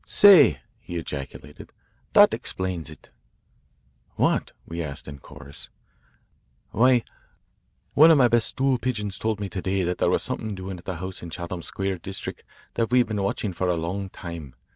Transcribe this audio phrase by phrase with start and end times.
[0.03, 1.73] "Say," he ejaculated,
[2.13, 3.11] "that explains it!"
[4.15, 5.69] "What?" we asked in chorus.
[6.71, 7.03] "Why,
[7.93, 10.79] one of my best stool pigeons told me to day that there was something doing
[10.79, 12.43] at a house in the Chatham Square district
[12.73, 14.55] that we have been watching for a long time.